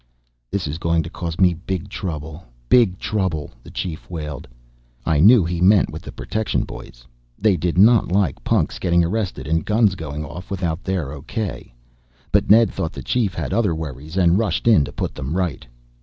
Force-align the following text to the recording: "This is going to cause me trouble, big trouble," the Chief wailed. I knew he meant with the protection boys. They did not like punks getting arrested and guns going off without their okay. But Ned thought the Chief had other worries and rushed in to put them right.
"This 0.49 0.65
is 0.67 0.79
going 0.79 1.03
to 1.03 1.11
cause 1.11 1.39
me 1.39 1.53
trouble, 1.87 2.43
big 2.69 2.97
trouble," 2.97 3.51
the 3.61 3.69
Chief 3.69 4.09
wailed. 4.09 4.47
I 5.05 5.19
knew 5.19 5.45
he 5.45 5.61
meant 5.61 5.91
with 5.91 6.01
the 6.01 6.11
protection 6.11 6.63
boys. 6.63 7.05
They 7.37 7.55
did 7.55 7.77
not 7.77 8.11
like 8.11 8.43
punks 8.43 8.79
getting 8.79 9.03
arrested 9.05 9.45
and 9.45 9.63
guns 9.63 9.93
going 9.93 10.25
off 10.25 10.49
without 10.49 10.83
their 10.83 11.13
okay. 11.13 11.71
But 12.31 12.49
Ned 12.49 12.71
thought 12.71 12.93
the 12.93 13.03
Chief 13.03 13.35
had 13.35 13.53
other 13.53 13.75
worries 13.75 14.17
and 14.17 14.39
rushed 14.39 14.67
in 14.67 14.83
to 14.85 14.91
put 14.91 15.13
them 15.13 15.37
right. 15.37 15.67